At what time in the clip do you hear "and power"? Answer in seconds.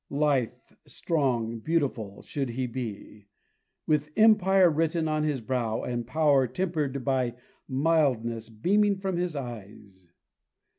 5.83-6.47